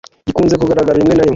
gikunze 0.27 0.55
kugaragara 0.59 0.97
rimwe 0.99 1.13
na 1.15 1.23
rimwe 1.25 1.29